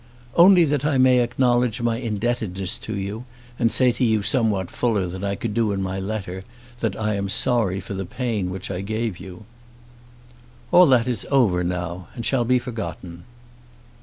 [0.35, 3.25] "Only that I may acknowledge my indebtedness to you,
[3.59, 6.43] and say to you somewhat fuller than I could do in my letter
[6.79, 9.45] that I am sorry for the pain which I gave you."
[10.71, 13.25] "All that is over now, and shall be forgotten."